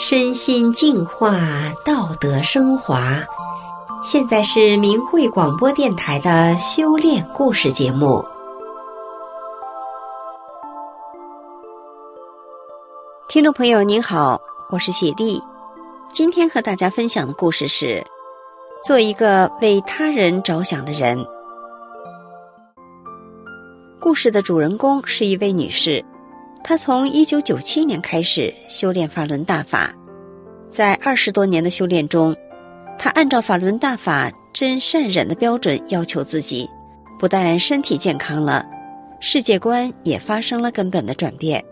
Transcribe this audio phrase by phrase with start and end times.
[0.00, 1.40] 身心净化，
[1.84, 3.18] 道德升华。
[4.04, 8.24] 现在是明慧广播电台的修炼故事节目。
[13.28, 14.40] 听众朋友您好，
[14.70, 15.42] 我是雪莉。
[16.12, 18.06] 今天和大家分享的故事是：
[18.84, 21.26] 做一个为他人着想的人。
[23.98, 26.04] 故事的主人公是一位女士。
[26.68, 29.90] 他从一九九七年开始修炼法轮大法，
[30.70, 32.36] 在二十多年的修炼中，
[32.98, 36.68] 他按照法轮大法真善忍的标准要求自己，
[37.18, 38.66] 不但身体健康了，
[39.18, 41.64] 世界观也发生了根本的转变，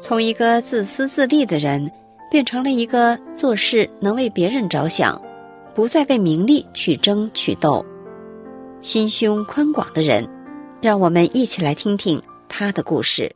[0.00, 1.88] 从一个自私自利的人，
[2.28, 5.22] 变成了一个做事能为别人着想，
[5.76, 7.86] 不再为名利去争去斗，
[8.80, 10.28] 心胸宽广的人。
[10.80, 13.32] 让我们一起来听听他的故事。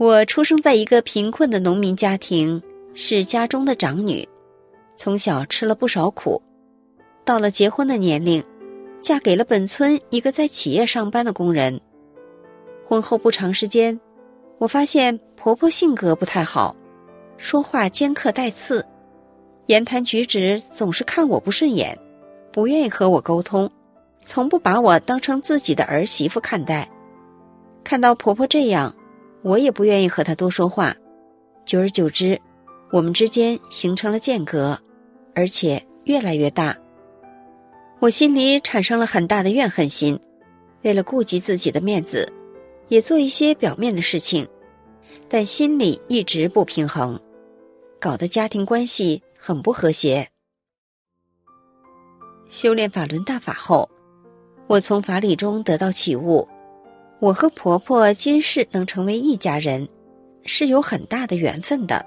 [0.00, 2.62] 我出生在一个贫困的农民家庭，
[2.94, 4.26] 是家中的长女，
[4.96, 6.40] 从小吃了不少苦。
[7.22, 8.42] 到了结婚的年龄，
[9.02, 11.78] 嫁给了本村一个在企业上班的工人。
[12.88, 14.00] 婚后不长时间，
[14.56, 16.74] 我发现婆婆性格不太好，
[17.36, 18.82] 说话尖刻带刺，
[19.66, 21.98] 言谈举止总是看我不顺眼，
[22.50, 23.70] 不愿意和我沟通，
[24.24, 26.90] 从不把我当成自己的儿媳妇看待。
[27.84, 28.94] 看到婆婆这样。
[29.42, 30.94] 我也不愿意和他多说话，
[31.64, 32.40] 久而久之，
[32.90, 34.78] 我们之间形成了间隔，
[35.34, 36.76] 而且越来越大。
[38.00, 40.18] 我心里产生了很大的怨恨心，
[40.82, 42.30] 为了顾及自己的面子，
[42.88, 44.46] 也做一些表面的事情，
[45.28, 47.18] 但心里一直不平衡，
[47.98, 50.28] 搞得家庭关系很不和谐。
[52.48, 53.88] 修炼法轮大法后，
[54.66, 56.46] 我从法理中得到启悟。
[57.20, 59.86] 我和婆婆今世能成为一家人，
[60.46, 62.04] 是有很大的缘分的。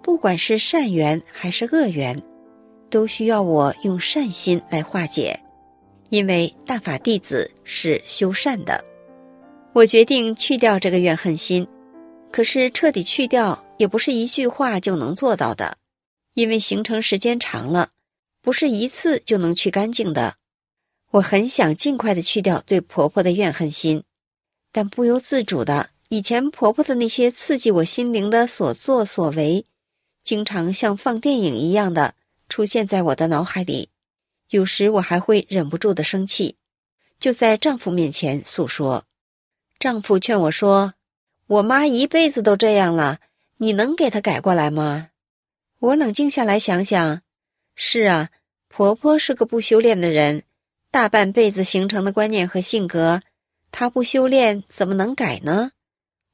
[0.00, 2.16] 不管是善缘还是恶缘，
[2.88, 5.38] 都需要我用善心来化解。
[6.10, 8.82] 因为大法弟子是修善的，
[9.72, 11.66] 我决定去掉这个怨恨心。
[12.30, 15.76] 可是彻底去掉也不是一句话就能做到的，
[16.34, 17.90] 因为形成时间长了，
[18.40, 20.36] 不是一次就能去干净的。
[21.10, 24.04] 我很想尽快的去掉对婆婆的怨恨心。
[24.70, 29.64] 但不由自主的，以前婆婆的那些刺激我心灵的所作所为，
[30.22, 32.14] 经常像放电影一样的
[32.48, 33.90] 出现在我的脑海里。
[34.50, 36.56] 有时我还会忍不住的生气，
[37.18, 39.04] 就在丈夫面前诉说。
[39.78, 40.94] 丈夫劝我说
[41.46, 43.20] ：“我妈一辈子都这样了，
[43.58, 45.10] 你能给她改过来吗？”
[45.80, 47.20] 我冷静下来想想，
[47.74, 48.30] 是啊，
[48.68, 50.42] 婆婆是个不修炼的人，
[50.90, 53.22] 大半辈子形成的观念和性格。
[53.70, 55.72] 他不修炼怎么能改呢？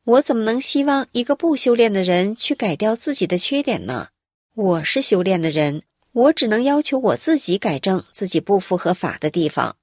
[0.04, 4.08] 我怎么能希望一个不修炼的人去改掉自己的缺点呢？
[4.54, 9.76] 我是修炼的人，我只能要求我自己改正自己不符合法的地方。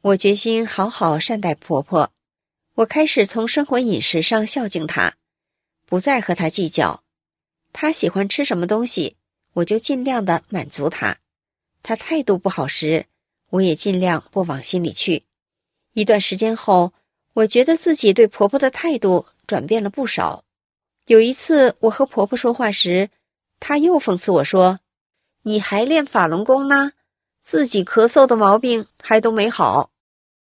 [0.00, 2.12] 我决心好好善待婆婆。
[2.76, 5.14] 我开始从生活饮食上孝敬她，
[5.84, 7.02] 不再和她计较。
[7.72, 9.16] 她喜欢吃什么东西，
[9.54, 11.18] 我就尽量的满足她。
[11.82, 13.06] 她态度不好时，
[13.50, 15.24] 我也尽量不往心里去。
[15.98, 16.92] 一段时间后，
[17.34, 20.44] 我觉得自己对婆婆的态度转变了不少。
[21.06, 23.10] 有一次，我和婆婆说话时，
[23.58, 24.78] 她又讽刺我说
[25.42, 26.92] ：“你还练法轮功呢？
[27.42, 29.90] 自己咳嗽的毛病还都没好。”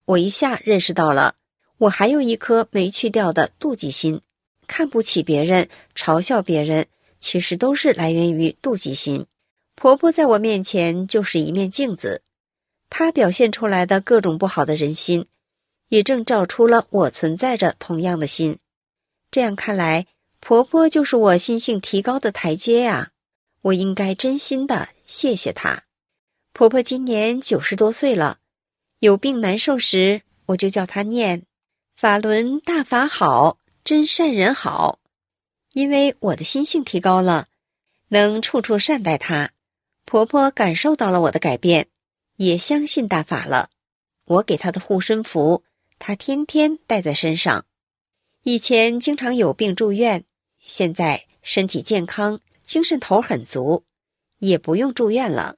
[0.07, 1.37] 我一下认识到了，
[1.79, 4.23] 我还有一颗没去掉的妒忌心，
[4.67, 6.89] 看不起别人，嘲笑别人，
[7.21, 9.25] 其实都是来源于妒忌心。
[9.77, 12.23] 婆婆在我面前就是一面镜子，
[12.91, 15.25] 她表现出来的各种不好的人心。
[15.95, 18.59] 也正照出了我存在着同样的心，
[19.31, 20.09] 这样看来，
[20.41, 23.13] 婆婆就是我心性提高的台阶呀。
[23.63, 25.85] 我应该真心的谢谢她。
[26.53, 28.39] 婆婆今年九十多岁了，
[28.99, 31.45] 有病难受时，我就叫她念
[31.95, 34.99] “法轮大法好，真善人好”，
[35.75, 37.47] 因为我的心性提高了，
[38.09, 39.53] 能处处善待她。
[40.05, 41.87] 婆婆感受到了我的改变，
[42.39, 43.71] 也相信大法了。
[44.25, 45.63] 我给她的护身符。
[45.99, 47.65] 他天天带在身上，
[48.43, 50.25] 以前经常有病住院，
[50.59, 53.85] 现在身体健康，精神头很足，
[54.39, 55.57] 也不用住院了，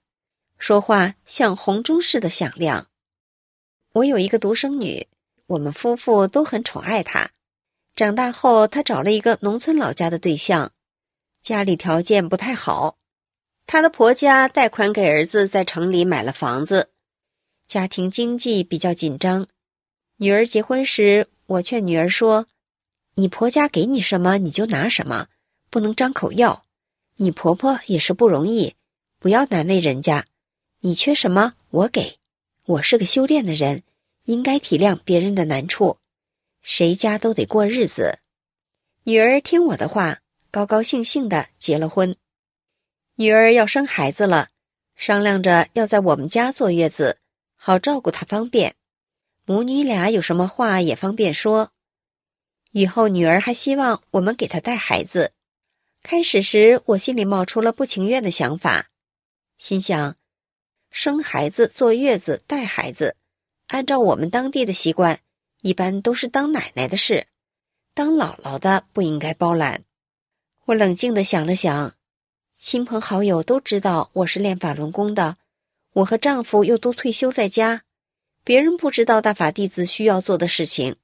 [0.58, 2.86] 说话像洪钟似的响亮。
[3.92, 5.08] 我有一个独生女，
[5.46, 7.30] 我们夫妇都很宠爱她。
[7.94, 10.72] 长大后，她找了一个农村老家的对象，
[11.42, 12.98] 家里条件不太好，
[13.66, 16.90] 她的婆家贷款给儿子在城里买了房子，
[17.66, 19.46] 家庭经济比较紧张。
[20.18, 22.46] 女儿结婚时，我劝女儿说
[23.16, 25.28] ：“你婆家给你什么，你就拿什么，
[25.68, 26.64] 不能张口要。
[27.16, 28.76] 你婆婆也是不容易，
[29.18, 30.24] 不要难为人家。
[30.80, 32.18] 你缺什么，我给。
[32.64, 33.82] 我是个修炼的人，
[34.24, 35.98] 应该体谅别人的难处。
[36.62, 38.18] 谁家都得过日子。
[39.04, 40.20] 女儿听我的话，
[40.50, 42.16] 高高兴兴的结了婚。
[43.16, 44.48] 女儿要生孩子了，
[44.94, 47.18] 商量着要在我们家坐月子，
[47.54, 48.74] 好照顾她方便。
[49.48, 51.70] 母女俩有什么话也方便说。
[52.72, 55.32] 以后女儿还希望我们给她带孩子。
[56.02, 58.90] 开始时我心里冒出了不情愿的想法，
[59.56, 60.16] 心想：
[60.90, 63.16] 生孩子、坐月子、带孩子，
[63.68, 65.20] 按照我们当地的习惯，
[65.62, 67.28] 一般都是当奶奶的事，
[67.94, 69.84] 当姥姥的不应该包揽。
[70.66, 71.94] 我冷静地想了想，
[72.58, 75.36] 亲朋好友都知道我是练法轮功的，
[75.92, 77.82] 我和丈夫又都退休在家。
[78.46, 80.94] 别人不知道大法弟子需要做的事情，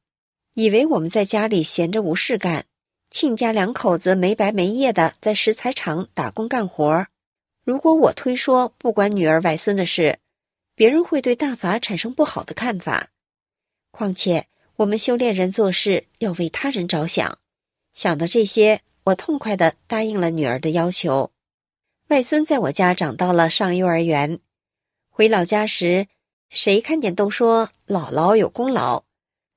[0.55, 2.67] 以为我们在家里闲着无事干，
[3.11, 7.05] 亲家两口子没白没夜的在石材厂打工干活。
[7.65, 10.21] 如果我推说不管女儿外孙的事，
[10.77, 13.11] 别人会对大法产生不好的看法。
[13.91, 14.47] 况且
[14.77, 17.41] 我们修炼人做事要为他人着想。
[17.93, 21.33] 想到这些，我痛快的答应了女儿的要求。
[22.07, 24.39] 外孙在我家长到了上幼儿园，
[25.11, 26.07] 回老家时。
[26.53, 29.05] 谁看见都说姥姥有功劳，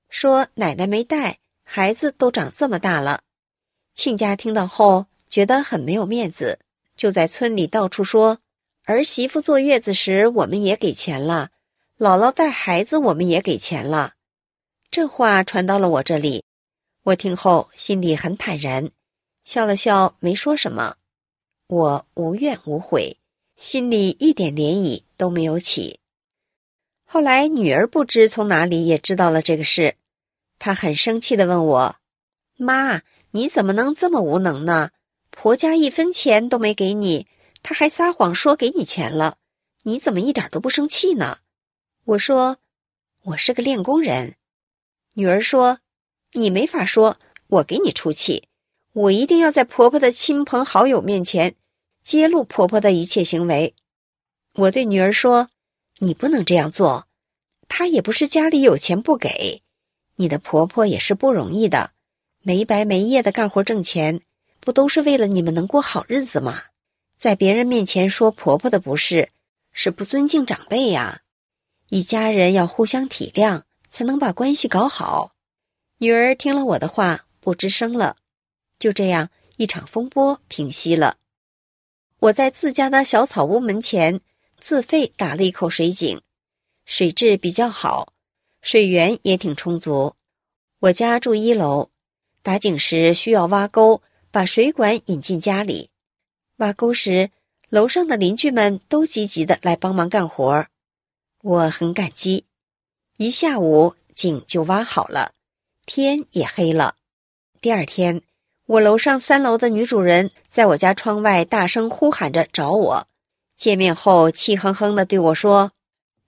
[0.08, 3.22] 说奶奶没带，孩子都长这么大了。
[3.94, 6.58] 亲家听到后觉得很没有面子，
[6.96, 8.40] 就在村里到处说
[8.86, 11.50] 儿媳妇坐月子时我们也给钱了，
[11.98, 14.14] 姥姥带孩子我们也给钱了。
[14.90, 16.46] 这话传到了我这里，
[17.04, 18.90] 我听后心里很坦然，
[19.44, 20.96] 笑了笑没说什么。
[21.68, 23.18] 我无怨无悔，
[23.58, 26.00] 心里一点涟漪都没有起。
[27.08, 29.96] 后来，女儿不知从哪里也知道了这个事，
[30.60, 31.96] 她很生气的问我
[32.58, 34.90] ：“妈，你怎么能这么无能呢？
[35.30, 37.28] 婆家一分钱都没给你，
[37.62, 39.38] 她还撒谎说给你钱了，
[39.84, 41.38] 你怎么一点都不生气呢？”
[42.04, 42.58] 我说
[43.24, 44.36] ：“我是个练功人。”
[45.16, 45.80] 女儿说
[46.34, 47.18] ：“你没法说，
[47.48, 48.50] 我给你出气，
[48.94, 51.56] 我一定要在婆婆的亲朋好友面前
[52.02, 53.76] 揭露婆婆的一切行为。”
[54.56, 55.50] 我对女儿说。
[56.00, 57.08] 你不能这样做，
[57.68, 59.62] 她也不是家里有钱不给，
[60.16, 61.92] 你的婆婆也是不容易的，
[62.42, 64.22] 没白没夜的干活挣钱，
[64.60, 66.64] 不都是为了你们能过好日子吗？
[67.18, 69.30] 在别人面前说婆婆的不是，
[69.72, 71.22] 是不尊敬长辈呀。
[71.90, 75.32] 一家人要互相体谅，才能把关系搞好。
[76.00, 78.18] 女儿听了我的话，不吱声了。
[78.78, 81.16] 就这样，一场风波平息了。
[82.20, 84.20] 我在自家的小草屋门前。
[84.66, 86.20] 自费打了一口水井，
[86.86, 88.14] 水质比较好，
[88.64, 90.16] 水源也挺充足。
[90.80, 91.92] 我家住一楼，
[92.42, 94.02] 打井时需要挖沟，
[94.32, 95.92] 把水管引进家里。
[96.56, 97.30] 挖沟时，
[97.70, 100.66] 楼上的邻居们都积极的来帮忙干活，
[101.44, 102.46] 我很感激。
[103.18, 105.34] 一下午井就挖好了，
[105.86, 106.96] 天也黑了。
[107.62, 108.24] 第二天，
[108.66, 113.08] 我楼上三楼的女主人在我家窗外大声呼喊着找我。
[113.56, 115.72] 见面后，气哼哼地对我说：“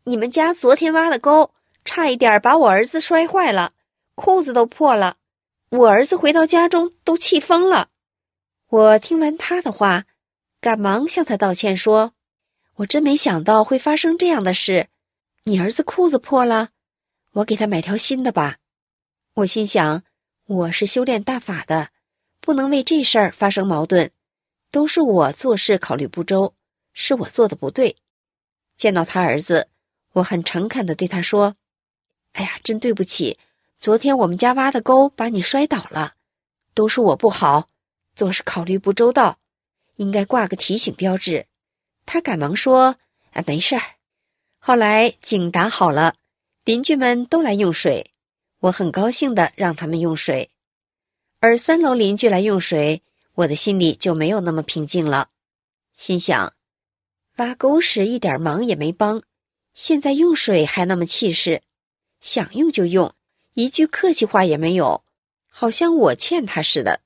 [0.06, 1.52] 你们家昨天挖的沟，
[1.84, 3.74] 差一点把我儿子摔坏了，
[4.16, 5.18] 裤子都破了。
[5.70, 7.90] 我儿子回到家中都气疯了。”
[8.70, 10.06] 我听完他的话，
[10.62, 12.14] 赶忙向他道歉说
[12.78, 14.88] ：“我真没想到会发生这样的事。
[15.44, 16.70] 你儿子裤子破了，
[17.34, 18.58] 我给他买条新的吧。”
[19.36, 20.04] 我心想
[20.48, 21.90] ：“我是修炼大法的，
[22.40, 24.12] 不能为这事儿发生矛盾，
[24.72, 26.54] 都是我做事考虑不周。”
[27.00, 27.96] 是我做的不对。
[28.76, 29.70] 见到他儿子，
[30.14, 31.56] 我很诚恳地对他说
[32.34, 33.38] ：“哎呀，真对不起，
[33.80, 36.16] 昨天我们家挖的沟把你摔倒了，
[36.74, 37.70] 都是我不好，
[38.16, 39.38] 做事考虑不周到，
[39.98, 41.46] 应该挂个提醒标志。”
[42.08, 42.96] 他赶忙说
[43.34, 43.84] ：“哎，没事儿。”
[44.60, 46.16] 后来井打好了，
[46.66, 48.12] 邻居们都来用水，
[48.62, 50.50] 我很高兴地让他们用水。
[51.40, 53.04] 而三楼邻居来用水，
[53.36, 55.30] 我的心里就没有那么平静了，
[55.94, 56.57] 心想。
[57.38, 59.22] 挖沟时一点忙也没帮，
[59.74, 61.62] 现在用水还那么气势，
[62.20, 63.14] 想用就用，
[63.54, 65.04] 一句客气话也没有，
[65.48, 67.02] 好像我欠他似的。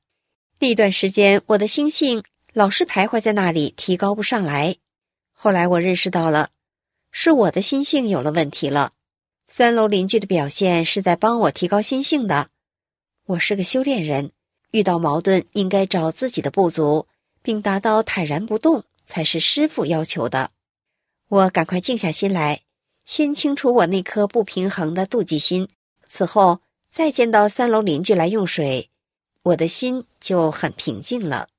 [0.59, 2.23] 那段时间，我的心性
[2.53, 4.77] 老是徘徊在那里，提高不上来。
[5.33, 6.51] 后来我认识到了，
[7.11, 8.93] 是我的心性有了问题了。
[9.47, 12.47] 三楼邻居的表现是在帮我提高心性的。
[13.25, 14.31] 我是个修炼人，
[14.71, 17.07] 遇到矛盾应该找自己的不足，
[17.41, 18.85] 并达到坦然不动。
[19.11, 20.51] 才是师傅要求的。
[21.27, 22.61] 我赶快静下心来，
[23.03, 25.67] 先清除我那颗不平衡的妒忌心。
[26.07, 28.89] 此后再见到三楼邻居来用水，
[29.43, 31.49] 我的心就很平静了。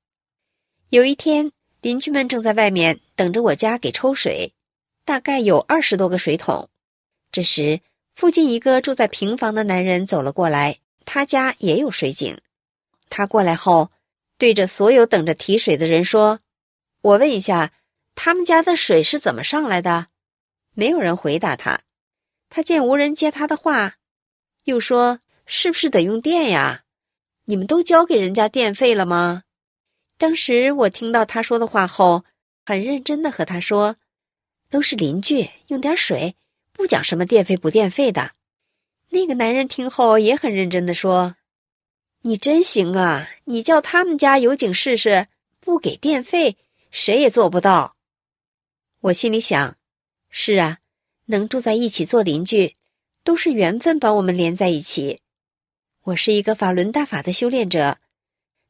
[0.88, 4.54] 有一天，邻居们正在外面等着我家给抽水，
[5.04, 6.70] 大概有二十多个水桶。
[7.30, 7.82] 这时，
[8.14, 12.40] 附近一个住在平房的男人走了过来，他家也有水井。
[13.10, 13.90] 他过来后，
[14.38, 16.40] 对着所有等着提水的人说
[17.02, 17.72] ：“我问一下，
[18.14, 20.08] 他们家的水是怎么上来的？”
[20.74, 21.80] 没有人回答他。
[22.48, 23.96] 他见无人接他的话，
[24.64, 26.84] 又说：“是不是得用电呀？
[27.46, 29.42] 你们都交给人家电费了吗？”
[30.18, 32.24] 当时我听到他说的话后，
[32.64, 33.96] 很认真的和他说
[34.70, 36.36] ：“都是邻居，用点水，
[36.72, 38.32] 不讲什么电费不电费的。”
[39.10, 41.36] 那个男人听后也很认真的说
[42.22, 43.28] ：“你真行啊！
[43.44, 45.26] 你叫他们家有井试试，
[45.58, 46.56] 不给电费，
[46.92, 47.96] 谁也做不到。”
[49.02, 49.76] 我心里想
[50.30, 50.78] ：“是啊，
[51.24, 52.76] 能住在一起做邻居，
[53.24, 55.18] 都是缘分把我们连在一起。”
[56.06, 57.98] 我是一个法轮大法的修炼者。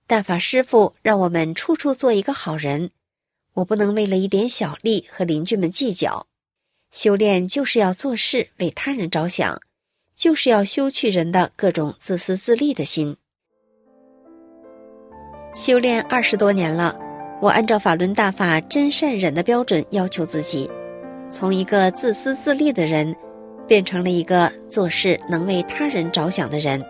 [0.07, 2.91] 大法师父让我们处处做一个好人，
[3.55, 6.27] 我不能为了一点小利和邻居们计较。
[6.91, 9.59] 修炼就是要做事为他人着想，
[10.15, 13.17] 就是要修去人的各种自私自利的心。
[15.55, 16.99] 修炼二十多年了，
[17.43, 20.71] 我按照法轮大法真善忍的标准要求自己，
[21.29, 23.13] 从一个自私自利的人，
[23.67, 26.81] 变成了一个做事能为他人着想的人。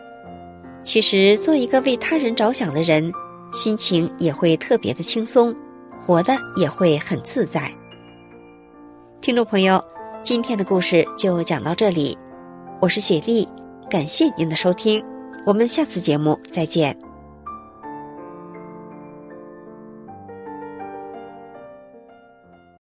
[0.82, 3.11] 其实，做一个为他人着想的人，
[3.50, 5.56] 心情也会特别的轻松，
[5.99, 7.73] 活得也会很自在。
[9.23, 9.82] 听众朋友，
[10.23, 12.14] 今天的故事就讲到这里，
[12.78, 13.49] 我是雪莉，
[13.88, 15.02] 感谢您的收听，
[15.47, 16.94] 我们下次节目再见。